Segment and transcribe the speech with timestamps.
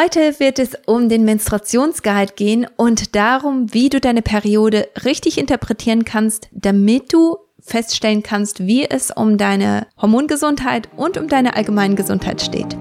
[0.00, 6.06] Heute wird es um den Menstruationsguide gehen und darum, wie du deine Periode richtig interpretieren
[6.06, 12.40] kannst, damit du feststellen kannst, wie es um deine Hormongesundheit und um deine allgemeine Gesundheit
[12.40, 12.78] steht.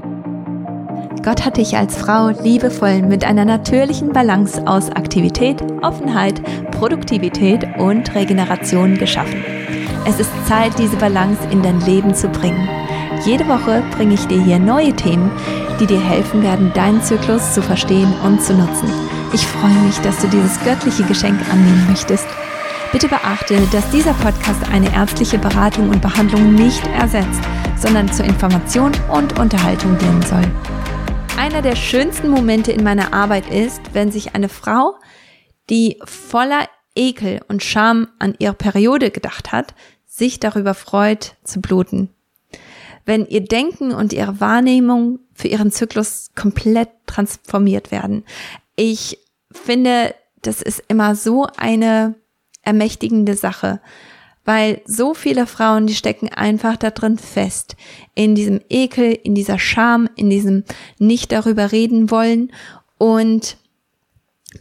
[1.21, 6.41] Gott hat dich als Frau liebevoll mit einer natürlichen Balance aus Aktivität, Offenheit,
[6.71, 9.43] Produktivität und Regeneration geschaffen.
[10.07, 12.69] Es ist Zeit, diese Balance in dein Leben zu bringen.
[13.25, 15.29] Jede Woche bringe ich dir hier neue Themen,
[15.77, 18.87] die dir helfen werden, deinen Zyklus zu verstehen und zu nutzen.
[19.33, 22.25] Ich freue mich, dass du dieses göttliche Geschenk annehmen möchtest.
[22.93, 27.41] Bitte beachte, dass dieser Podcast eine ärztliche Beratung und Behandlung nicht ersetzt,
[27.75, 30.49] sondern zur Information und Unterhaltung dienen soll.
[31.37, 34.95] Einer der schönsten Momente in meiner Arbeit ist, wenn sich eine Frau,
[35.69, 39.75] die voller Ekel und Scham an ihre Periode gedacht hat,
[40.07, 42.09] sich darüber freut zu bluten
[43.09, 48.23] wenn ihr Denken und ihre Wahrnehmung für ihren Zyklus komplett transformiert werden.
[48.75, 49.17] Ich
[49.51, 50.13] finde,
[50.43, 52.13] das ist immer so eine
[52.61, 53.81] ermächtigende Sache,
[54.45, 57.75] weil so viele Frauen, die stecken einfach da drin fest,
[58.13, 60.63] in diesem Ekel, in dieser Scham, in diesem
[60.99, 62.51] nicht darüber reden wollen
[62.99, 63.57] und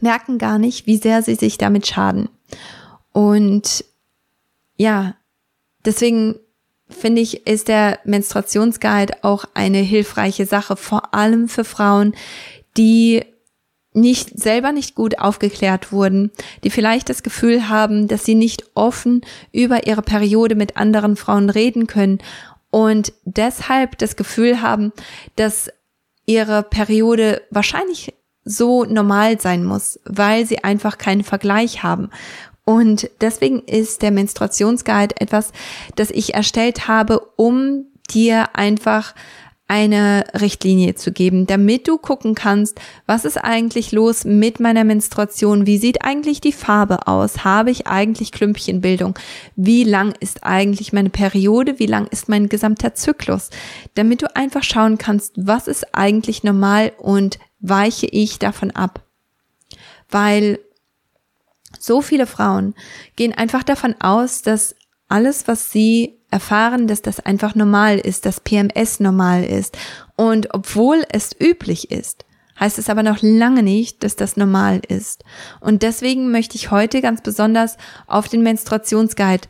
[0.00, 2.30] merken gar nicht, wie sehr sie sich damit schaden.
[3.12, 3.84] Und
[4.78, 5.16] ja,
[5.84, 6.36] deswegen
[6.90, 12.14] finde ich, ist der Menstruationsguide auch eine hilfreiche Sache, vor allem für Frauen,
[12.76, 13.24] die
[13.94, 16.30] nicht selber nicht gut aufgeklärt wurden,
[16.62, 19.22] die vielleicht das Gefühl haben, dass sie nicht offen
[19.52, 22.18] über ihre Periode mit anderen Frauen reden können
[22.70, 24.92] und deshalb das Gefühl haben,
[25.36, 25.70] dass
[26.26, 28.14] ihre Periode wahrscheinlich
[28.44, 32.10] so normal sein muss, weil sie einfach keinen Vergleich haben.
[32.68, 35.52] Und deswegen ist der Menstruationsguide etwas,
[35.96, 39.14] das ich erstellt habe, um dir einfach
[39.68, 45.64] eine Richtlinie zu geben, damit du gucken kannst, was ist eigentlich los mit meiner Menstruation?
[45.64, 47.42] Wie sieht eigentlich die Farbe aus?
[47.42, 49.18] Habe ich eigentlich Klümpchenbildung?
[49.56, 51.78] Wie lang ist eigentlich meine Periode?
[51.78, 53.48] Wie lang ist mein gesamter Zyklus?
[53.94, 59.00] Damit du einfach schauen kannst, was ist eigentlich normal und weiche ich davon ab?
[60.10, 60.58] Weil
[61.78, 62.74] so viele Frauen
[63.16, 64.74] gehen einfach davon aus, dass
[65.08, 69.78] alles, was sie erfahren, dass das einfach normal ist, dass PMS normal ist.
[70.16, 72.26] Und obwohl es üblich ist,
[72.60, 75.24] heißt es aber noch lange nicht, dass das normal ist.
[75.60, 79.48] Und deswegen möchte ich heute ganz besonders auf den Menstruationsguide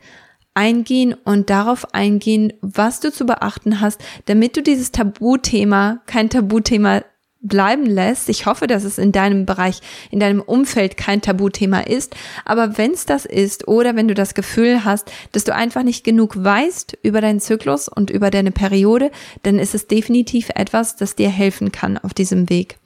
[0.54, 7.02] eingehen und darauf eingehen, was du zu beachten hast, damit du dieses Tabuthema kein Tabuthema
[7.41, 8.28] bleiben lässt.
[8.28, 12.16] Ich hoffe, dass es in deinem Bereich, in deinem Umfeld kein Tabuthema ist.
[12.44, 16.03] Aber wenn es das ist oder wenn du das Gefühl hast, dass du einfach nicht
[16.04, 19.12] genug weißt über deinen Zyklus und über deine Periode,
[19.44, 22.78] dann ist es definitiv etwas, das dir helfen kann auf diesem Weg.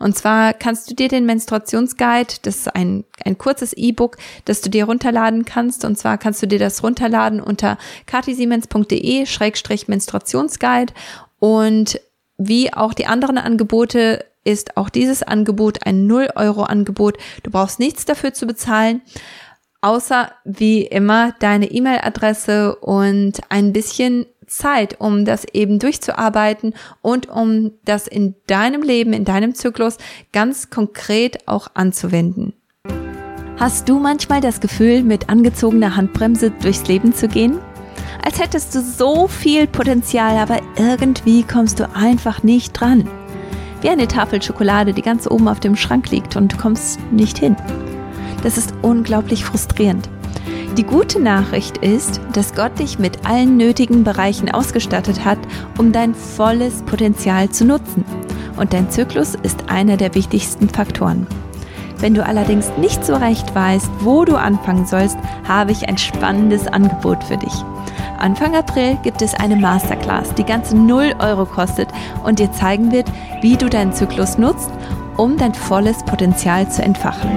[0.00, 4.70] Und zwar kannst du dir den Menstruationsguide, das ist ein, ein kurzes E-Book, das du
[4.70, 5.84] dir runterladen kannst.
[5.84, 10.92] Und zwar kannst du dir das runterladen unter katisiemens.de-menstruationsguide
[11.38, 12.00] und
[12.40, 17.18] wie auch die anderen Angebote ist auch dieses Angebot ein 0 Euro Angebot.
[17.42, 19.02] Du brauchst nichts dafür zu bezahlen,
[19.82, 27.72] außer wie immer deine E-Mail-Adresse und ein bisschen Zeit, um das eben durchzuarbeiten und um
[27.84, 29.98] das in deinem Leben, in deinem Zyklus
[30.32, 32.54] ganz konkret auch anzuwenden.
[33.58, 37.60] Hast du manchmal das Gefühl, mit angezogener Handbremse durchs Leben zu gehen?
[38.24, 43.08] Als hättest du so viel Potenzial, aber irgendwie kommst du einfach nicht dran.
[43.80, 47.38] Wie eine Tafel Schokolade, die ganz oben auf dem Schrank liegt und du kommst nicht
[47.38, 47.56] hin.
[48.42, 50.08] Das ist unglaublich frustrierend.
[50.76, 55.38] Die gute Nachricht ist, dass Gott dich mit allen nötigen Bereichen ausgestattet hat,
[55.78, 58.04] um dein volles Potenzial zu nutzen.
[58.56, 61.26] Und dein Zyklus ist einer der wichtigsten Faktoren.
[61.98, 66.66] Wenn du allerdings nicht so recht weißt, wo du anfangen sollst, habe ich ein spannendes
[66.66, 67.52] Angebot für dich.
[68.20, 71.88] Anfang April gibt es eine Masterclass, die ganze 0 Euro kostet
[72.22, 73.10] und dir zeigen wird,
[73.40, 74.70] wie du deinen Zyklus nutzt,
[75.16, 77.30] um dein volles Potenzial zu entfachen.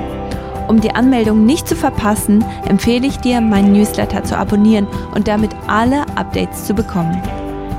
[0.68, 5.52] Um die Anmeldung nicht zu verpassen, empfehle ich dir, meinen Newsletter zu abonnieren und damit
[5.68, 7.22] alle Updates zu bekommen.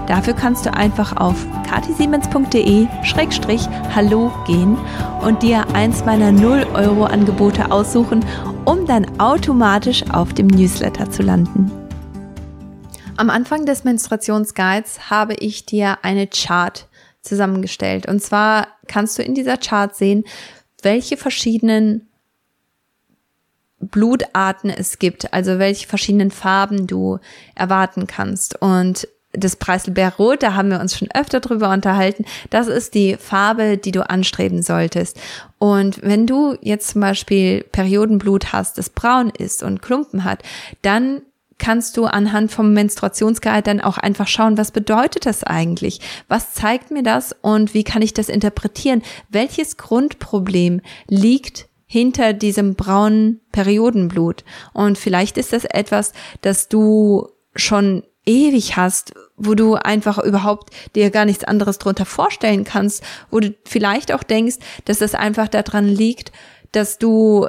[0.06, 4.78] Dafür kannst du einfach auf katisiemens.de-hallo gehen
[5.22, 8.24] und dir eins meiner 0 Euro Angebote aussuchen,
[8.64, 11.83] um dann automatisch auf dem Newsletter zu landen.
[13.16, 16.88] Am Anfang des Menstruationsguides habe ich dir eine Chart
[17.22, 18.06] zusammengestellt.
[18.06, 20.24] Und zwar kannst du in dieser Chart sehen,
[20.82, 22.08] welche verschiedenen
[23.78, 27.20] Blutarten es gibt, also welche verschiedenen Farben du
[27.54, 28.60] erwarten kannst.
[28.60, 32.24] Und das Preiselbeerrot, da haben wir uns schon öfter drüber unterhalten.
[32.50, 35.20] Das ist die Farbe, die du anstreben solltest.
[35.58, 40.42] Und wenn du jetzt zum Beispiel Periodenblut hast, das braun ist und Klumpen hat,
[40.82, 41.22] dann
[41.58, 46.00] kannst du anhand vom Menstruationsguide dann auch einfach schauen, was bedeutet das eigentlich?
[46.28, 49.02] Was zeigt mir das und wie kann ich das interpretieren?
[49.28, 54.44] Welches Grundproblem liegt hinter diesem braunen Periodenblut?
[54.72, 61.10] Und vielleicht ist das etwas, das du schon ewig hast, wo du einfach überhaupt dir
[61.10, 64.56] gar nichts anderes drunter vorstellen kannst, wo du vielleicht auch denkst,
[64.86, 66.32] dass es einfach daran liegt,
[66.72, 67.46] dass du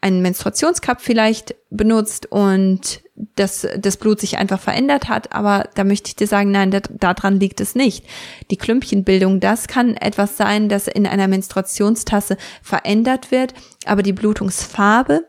[0.00, 3.02] einen Menstruationscup vielleicht benutzt und
[3.36, 7.38] dass das Blut sich einfach verändert hat, aber da möchte ich dir sagen, nein, daran
[7.38, 8.06] liegt es nicht.
[8.50, 13.52] Die Klümpchenbildung, das kann etwas sein, das in einer Menstruationstasse verändert wird,
[13.84, 15.26] aber die Blutungsfarbe,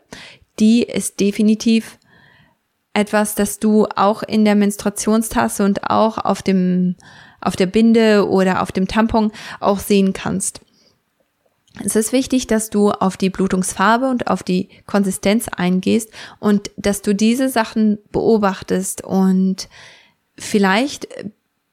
[0.58, 1.98] die ist definitiv
[2.94, 6.96] etwas, das du auch in der Menstruationstasse und auch auf dem,
[7.40, 10.60] auf der Binde oder auf dem Tampon auch sehen kannst.
[11.82, 17.00] Es ist wichtig, dass du auf die Blutungsfarbe und auf die Konsistenz eingehst und dass
[17.02, 19.68] du diese Sachen beobachtest und
[20.36, 21.08] vielleicht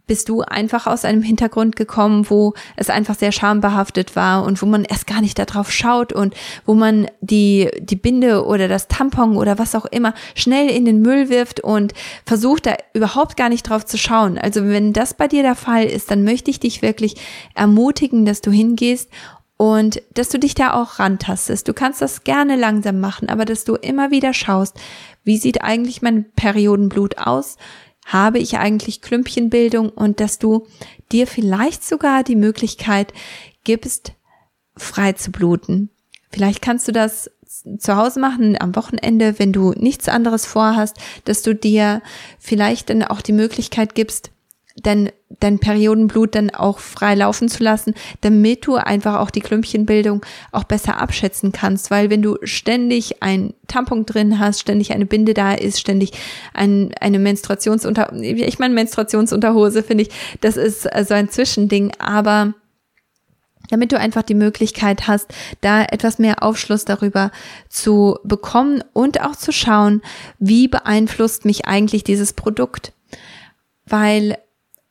[0.09, 4.65] bist du einfach aus einem Hintergrund gekommen, wo es einfach sehr schambehaftet war und wo
[4.65, 6.33] man erst gar nicht darauf schaut und
[6.65, 11.03] wo man die, die Binde oder das Tampon oder was auch immer schnell in den
[11.03, 11.93] Müll wirft und
[12.25, 14.39] versucht da überhaupt gar nicht drauf zu schauen.
[14.39, 17.15] Also wenn das bei dir der Fall ist, dann möchte ich dich wirklich
[17.53, 19.11] ermutigen, dass du hingehst
[19.59, 21.67] und dass du dich da auch rantastest.
[21.67, 24.79] Du kannst das gerne langsam machen, aber dass du immer wieder schaust,
[25.25, 27.57] wie sieht eigentlich mein Periodenblut aus?
[28.05, 30.65] habe ich eigentlich Klümpchenbildung und dass du
[31.11, 33.13] dir vielleicht sogar die Möglichkeit
[33.63, 34.13] gibst,
[34.75, 35.89] frei zu bluten.
[36.31, 37.29] Vielleicht kannst du das
[37.77, 42.01] zu Hause machen am Wochenende, wenn du nichts anderes vorhast, dass du dir
[42.39, 44.31] vielleicht dann auch die Möglichkeit gibst,
[44.81, 50.25] dein, dein Periodenblut dann auch frei laufen zu lassen, damit du einfach auch die Klümpchenbildung
[50.51, 51.91] auch besser abschätzen kannst.
[51.91, 56.11] Weil wenn du ständig ein Tampon drin hast, ständig eine Binde da ist, ständig
[56.53, 60.09] ein, eine Menstruationsunter, ich meine Menstruationsunterhose finde ich,
[60.41, 62.53] das ist so ein Zwischending, aber
[63.69, 67.31] damit du einfach die Möglichkeit hast, da etwas mehr Aufschluss darüber
[67.69, 70.01] zu bekommen und auch zu schauen,
[70.39, 72.93] wie beeinflusst mich eigentlich dieses Produkt.
[73.85, 74.37] Weil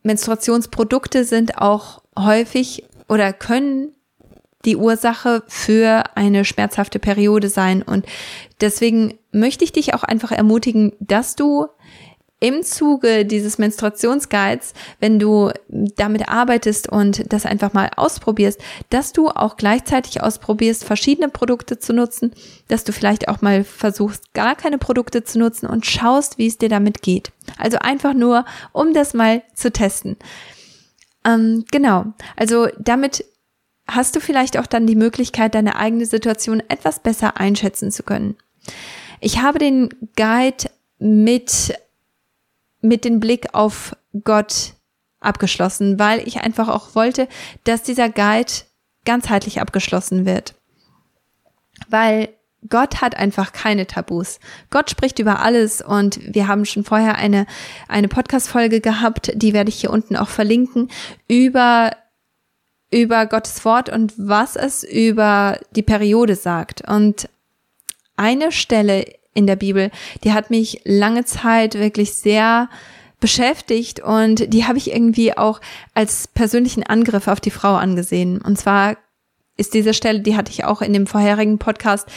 [0.09, 3.93] Menstruationsprodukte sind auch häufig oder können
[4.65, 7.83] die Ursache für eine schmerzhafte Periode sein.
[7.83, 8.07] Und
[8.61, 11.69] deswegen möchte ich dich auch einfach ermutigen, dass du
[12.41, 19.29] im Zuge dieses Menstruationsguides, wenn du damit arbeitest und das einfach mal ausprobierst, dass du
[19.29, 22.33] auch gleichzeitig ausprobierst, verschiedene Produkte zu nutzen,
[22.69, 26.59] dass du vielleicht auch mal versuchst, gar keine Produkte zu nutzen und schaust, wie es
[26.59, 27.33] dir damit geht.
[27.59, 30.17] Also einfach nur, um das mal zu testen.
[31.25, 32.07] Ähm, genau.
[32.37, 33.25] Also damit
[33.89, 38.37] hast du vielleicht auch dann die Möglichkeit, deine eigene Situation etwas besser einschätzen zu können.
[39.21, 41.75] Ich habe den Guide mit
[42.81, 44.75] mit dem Blick auf Gott
[45.21, 47.29] abgeschlossen, weil ich einfach auch wollte,
[47.65, 48.53] dass dieser Guide
[49.05, 50.55] ganzheitlich abgeschlossen wird.
[51.89, 52.29] Weil
[52.69, 54.41] Gott hat einfach keine Tabus.
[54.71, 57.47] Gott spricht über alles und wir haben schon vorher eine,
[57.87, 60.91] eine Podcast-Folge gehabt, die werde ich hier unten auch verlinken,
[61.29, 61.93] über,
[62.91, 66.87] über Gottes Wort und was es über die Periode sagt.
[66.89, 67.29] Und
[68.17, 69.05] eine Stelle
[69.35, 69.91] in der Bibel,
[70.25, 72.69] die hat mich lange Zeit wirklich sehr
[73.21, 75.61] beschäftigt und die habe ich irgendwie auch
[75.95, 78.41] als persönlichen Angriff auf die Frau angesehen.
[78.41, 78.97] Und zwar
[79.57, 82.09] ist diese Stelle, die hatte ich auch in dem vorherigen Podcast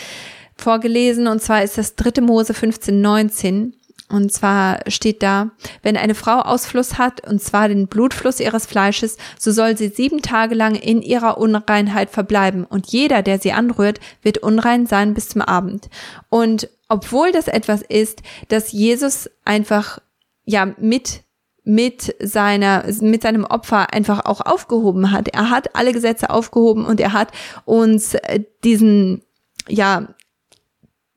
[0.56, 3.74] vorgelesen, und zwar ist das dritte Mose 15, 19.
[4.10, 5.52] Und zwar steht da,
[5.84, 10.22] wenn eine Frau Ausfluss hat, und zwar den Blutfluss ihres Fleisches, so soll sie sieben
[10.22, 12.66] Tage lang in ihrer Unreinheit verbleiben.
[12.66, 15.90] Und jeder, der sie anrührt, wird unrein sein bis zum Abend.
[16.30, 20.00] Und obwohl das etwas ist, das Jesus einfach,
[20.44, 21.24] ja, mit
[21.64, 25.28] mit seiner, mit seinem Opfer einfach auch aufgehoben hat.
[25.28, 27.32] Er hat alle Gesetze aufgehoben und er hat
[27.66, 29.22] uns äh, diesen,
[29.68, 30.08] ja,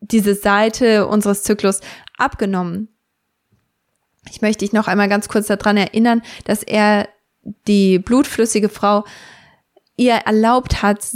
[0.01, 1.81] diese Seite unseres Zyklus
[2.19, 2.89] abgenommen.
[4.31, 7.09] Ich möchte dich noch einmal ganz kurz daran erinnern, dass er
[7.67, 9.05] die blutflüssige Frau
[9.97, 11.07] ihr erlaubt hat,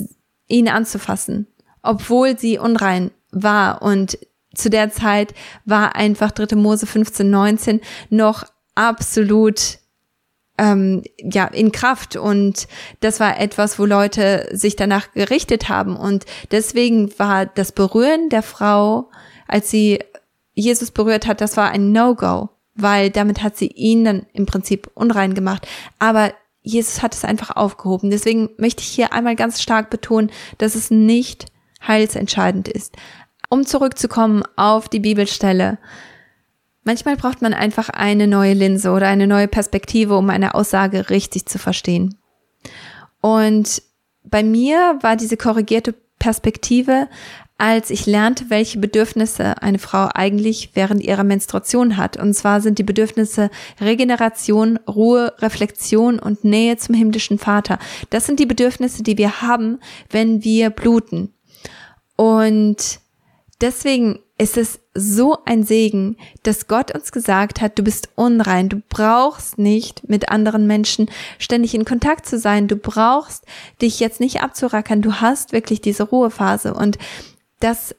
[0.49, 1.47] ihn anzufassen,
[1.83, 3.83] obwohl sie unrein war.
[3.83, 4.19] Und
[4.59, 5.35] zu der Zeit
[5.65, 6.57] war einfach 3.
[6.57, 9.79] Mose 15, 19 noch absolut
[10.59, 12.67] ähm, ja in Kraft und
[13.01, 18.43] das war etwas, wo Leute sich danach gerichtet haben und deswegen war das Berühren der
[18.43, 19.11] Frau,
[19.47, 20.01] als sie
[20.55, 24.91] Jesus berührt hat, das war ein No-Go, weil damit hat sie ihn dann im Prinzip
[24.95, 25.69] unrein gemacht.
[26.01, 28.11] Aber Jesus hat es einfach aufgehoben.
[28.11, 31.47] Deswegen möchte ich hier einmal ganz stark betonen, dass es nicht
[31.87, 32.97] heilsentscheidend ist.
[33.49, 35.79] Um zurückzukommen auf die Bibelstelle.
[36.85, 41.47] Manchmal braucht man einfach eine neue Linse oder eine neue Perspektive, um eine Aussage richtig
[41.47, 42.17] zu verstehen.
[43.21, 43.83] Und
[44.25, 47.09] bei mir war diese korrigierte Perspektive,
[47.59, 52.17] als ich lernte, welche Bedürfnisse eine Frau eigentlich während ihrer Menstruation hat.
[52.17, 53.51] Und zwar sind die Bedürfnisse
[53.81, 57.81] Regeneration, Ruhe, Reflexion und Nähe zum himmlischen Vater.
[58.11, 61.35] Das sind die Bedürfnisse, die wir haben, wenn wir bluten.
[62.15, 63.01] Und
[63.61, 68.81] deswegen ist es so ein Segen, dass Gott uns gesagt hat, du bist unrein, du
[68.89, 73.45] brauchst nicht mit anderen Menschen ständig in Kontakt zu sein, du brauchst
[73.83, 76.73] dich jetzt nicht abzurackern, du hast wirklich diese Ruhephase.
[76.73, 76.99] Und
[77.59, 77.97] das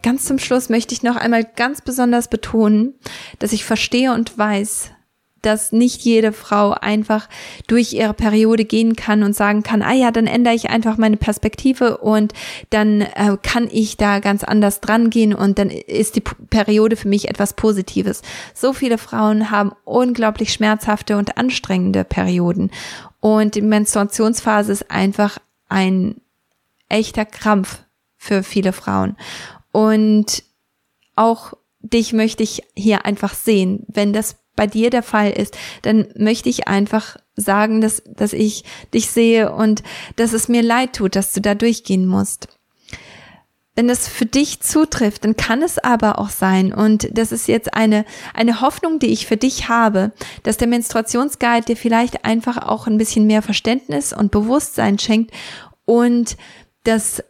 [0.04, 2.96] Ganz zum Schluss möchte ich noch einmal ganz besonders betonen,
[3.38, 4.90] dass ich verstehe und weiß,
[5.42, 7.28] dass nicht jede Frau einfach
[7.68, 11.18] durch ihre Periode gehen kann und sagen kann, ah ja, dann ändere ich einfach meine
[11.18, 12.34] Perspektive und
[12.70, 17.08] dann äh, kann ich da ganz anders dran gehen und dann ist die Periode für
[17.08, 18.22] mich etwas Positives.
[18.54, 22.72] So viele Frauen haben unglaublich schmerzhafte und anstrengende Perioden
[23.20, 25.38] und die Menstruationsphase ist einfach
[25.70, 26.22] ein
[26.90, 27.84] echter Krampf
[28.18, 29.16] für viele Frauen
[29.72, 30.44] und
[31.16, 36.08] auch dich möchte ich hier einfach sehen, wenn das bei dir der Fall ist, dann
[36.16, 39.84] möchte ich einfach sagen, dass, dass ich dich sehe und
[40.16, 42.48] dass es mir leid tut, dass du da durchgehen musst.
[43.74, 47.74] Wenn es für dich zutrifft, dann kann es aber auch sein, und das ist jetzt
[47.74, 50.12] eine, eine Hoffnung, die ich für dich habe,
[50.44, 55.32] dass der Menstruationsguide dir vielleicht einfach auch ein bisschen mehr Verständnis und Bewusstsein schenkt
[55.86, 56.36] und
[56.84, 57.24] dass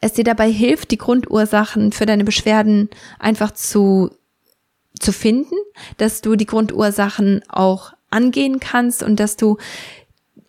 [0.00, 4.10] es dir dabei hilft, die Grundursachen für deine Beschwerden einfach zu
[5.02, 5.54] zu finden,
[5.96, 9.58] dass du die Grundursachen auch angehen kannst und dass du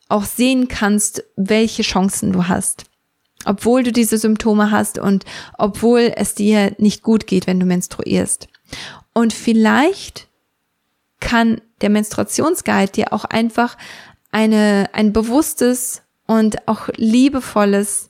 [0.10, 2.86] auch sehen kannst, welche Chancen du hast.
[3.46, 5.26] Obwohl du diese Symptome hast und
[5.58, 8.48] obwohl es dir nicht gut geht, wenn du menstruierst.
[9.14, 10.30] Und vielleicht
[11.20, 13.78] kann der Menstruationsguide dir auch einfach
[14.32, 18.10] eine, ein bewusstes und auch liebevolles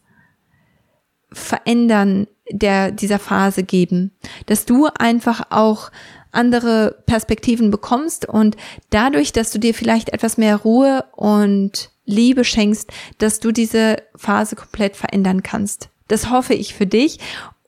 [1.31, 4.11] Verändern der, dieser Phase geben,
[4.45, 5.91] dass du einfach auch
[6.33, 8.57] andere Perspektiven bekommst und
[8.89, 14.55] dadurch, dass du dir vielleicht etwas mehr Ruhe und Liebe schenkst, dass du diese Phase
[14.55, 15.89] komplett verändern kannst.
[16.07, 17.19] Das hoffe ich für dich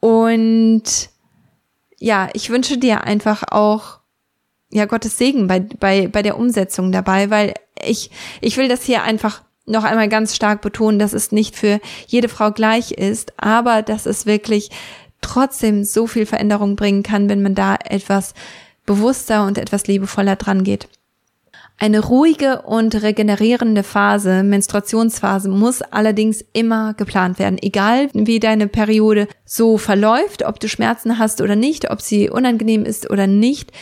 [0.01, 0.83] und
[1.97, 3.99] ja, ich wünsche dir einfach auch
[4.71, 9.03] ja Gottes Segen bei bei bei der Umsetzung dabei, weil ich ich will das hier
[9.03, 13.81] einfach noch einmal ganz stark betonen, dass es nicht für jede Frau gleich ist, aber
[13.81, 14.69] dass es wirklich
[15.25, 18.33] trotzdem so viel Veränderung bringen kann, wenn man da etwas
[18.85, 20.87] bewusster und etwas liebevoller dran geht.
[21.77, 27.57] Eine ruhige und regenerierende Phase, Menstruationsphase, muss allerdings immer geplant werden.
[27.61, 32.85] Egal wie deine Periode so verläuft, ob du Schmerzen hast oder nicht, ob sie unangenehm
[32.85, 33.73] ist oder nicht,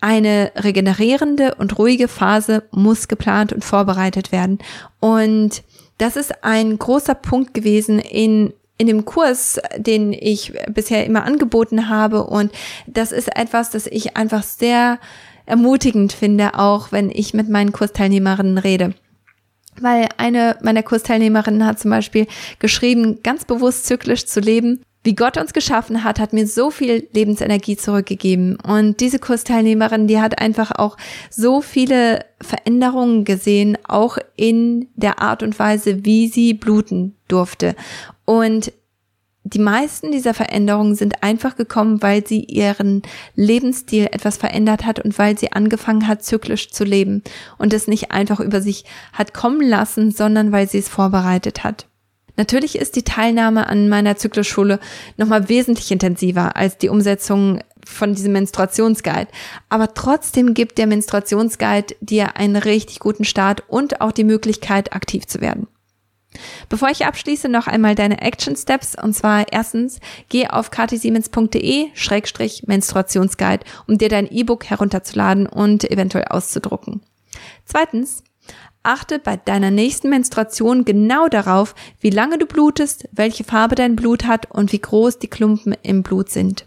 [0.00, 4.58] eine regenerierende und ruhige Phase muss geplant und vorbereitet werden.
[5.00, 5.64] Und
[5.98, 11.88] das ist ein großer Punkt gewesen in in dem Kurs, den ich bisher immer angeboten
[11.88, 12.24] habe.
[12.24, 12.52] Und
[12.86, 14.98] das ist etwas, das ich einfach sehr
[15.46, 18.94] ermutigend finde, auch wenn ich mit meinen Kursteilnehmerinnen rede.
[19.80, 22.26] Weil eine meiner Kursteilnehmerinnen hat zum Beispiel
[22.58, 24.82] geschrieben, ganz bewusst zyklisch zu leben.
[25.04, 28.58] Wie Gott uns geschaffen hat, hat mir so viel Lebensenergie zurückgegeben.
[28.60, 30.96] Und diese Kursteilnehmerin, die hat einfach auch
[31.30, 37.74] so viele Veränderungen gesehen, auch in der Art und Weise, wie sie bluten durfte.
[38.28, 38.74] Und
[39.42, 43.00] die meisten dieser Veränderungen sind einfach gekommen, weil sie ihren
[43.34, 47.22] Lebensstil etwas verändert hat und weil sie angefangen hat, zyklisch zu leben
[47.56, 51.86] und es nicht einfach über sich hat kommen lassen, sondern weil sie es vorbereitet hat.
[52.36, 54.78] Natürlich ist die Teilnahme an meiner Zyklusschule
[55.16, 59.30] nochmal wesentlich intensiver als die Umsetzung von diesem Menstruationsguide.
[59.70, 65.26] Aber trotzdem gibt der Menstruationsguide dir einen richtig guten Start und auch die Möglichkeit, aktiv
[65.26, 65.66] zu werden.
[66.68, 68.94] Bevor ich abschließe, noch einmal deine Action Steps.
[69.00, 77.02] Und zwar erstens, geh auf katisiemens.de-menstruationsguide, um dir dein E-Book herunterzuladen und eventuell auszudrucken.
[77.64, 78.22] Zweitens,
[78.82, 84.26] achte bei deiner nächsten Menstruation genau darauf, wie lange du blutest, welche Farbe dein Blut
[84.26, 86.66] hat und wie groß die Klumpen im Blut sind.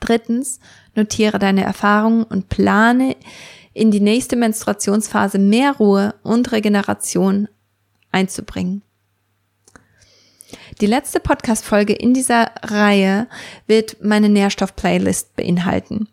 [0.00, 0.60] Drittens,
[0.94, 3.16] notiere deine Erfahrungen und plane
[3.72, 7.48] in die nächste Menstruationsphase mehr Ruhe und Regeneration
[8.12, 8.82] einzubringen.
[10.80, 13.28] Die letzte Podcast-Folge in dieser Reihe
[13.66, 16.08] wird meine Nährstoff-Playlist beinhalten.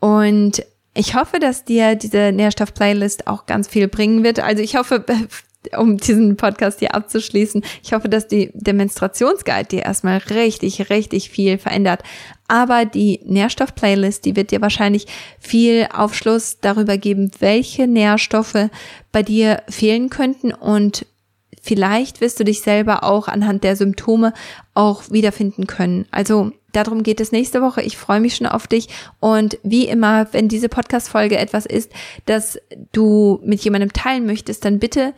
[0.00, 0.64] Und
[0.94, 4.40] ich hoffe, dass dir diese Nährstoff-Playlist auch ganz viel bringen wird.
[4.40, 5.04] Also ich hoffe,
[5.76, 11.30] um diesen Podcast hier abzuschließen, ich hoffe, dass die, der Menstruationsguide dir erstmal richtig, richtig
[11.30, 12.02] viel verändert.
[12.48, 15.06] Aber die Nährstoff-Playlist, die wird dir wahrscheinlich
[15.38, 18.68] viel Aufschluss darüber geben, welche Nährstoffe
[19.12, 21.06] bei dir fehlen könnten und
[21.62, 24.32] vielleicht wirst du dich selber auch anhand der Symptome
[24.74, 26.06] auch wiederfinden können.
[26.10, 27.82] Also darum geht es nächste Woche.
[27.82, 28.88] Ich freue mich schon auf dich.
[29.20, 31.90] Und wie immer, wenn diese Podcast-Folge etwas ist,
[32.26, 32.58] das
[32.92, 35.14] du mit jemandem teilen möchtest, dann bitte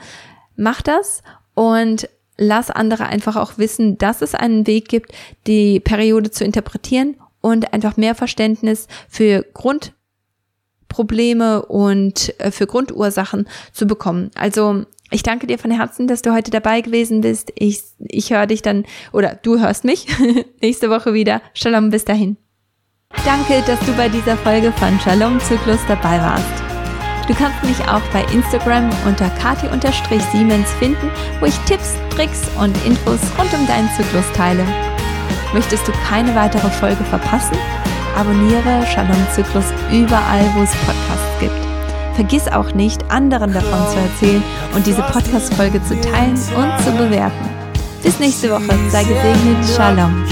[0.56, 1.22] mach das
[1.54, 5.12] und lass andere einfach auch wissen, dass es einen Weg gibt,
[5.46, 9.44] die Periode zu interpretieren und einfach mehr Verständnis für
[10.88, 14.30] Grundprobleme und äh, für Grundursachen zu bekommen.
[14.34, 17.52] Also ich danke dir von Herzen, dass du heute dabei gewesen bist.
[17.56, 20.06] Ich, ich höre dich dann, oder du hörst mich
[20.62, 21.42] nächste Woche wieder.
[21.54, 22.36] Shalom, bis dahin.
[23.24, 26.70] Danke, dass du bei dieser Folge von Shalom Zyklus dabei warst.
[27.26, 33.20] Du kannst mich auch bei Instagram unter kati-siemens finden, wo ich Tipps, Tricks und Infos
[33.38, 34.64] rund um deinen Zyklus teile.
[35.52, 37.56] Möchtest du keine weitere Folge verpassen?
[38.16, 41.69] Abonniere Shalom Zyklus überall, wo es Podcasts gibt.
[42.20, 44.42] Vergiss auch nicht, anderen davon zu erzählen
[44.74, 47.48] und diese Podcast-Folge zu teilen und zu bewerten.
[48.02, 48.68] Bis nächste Woche.
[48.90, 49.64] Sei gesegnet.
[49.74, 50.26] Shalom.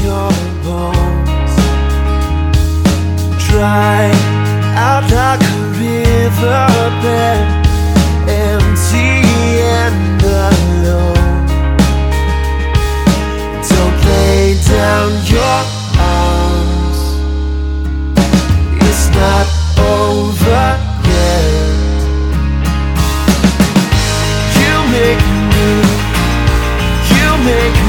[14.68, 15.64] Down your
[15.98, 17.00] arms.
[18.82, 19.46] It's not
[19.78, 20.87] over.
[27.44, 27.87] Not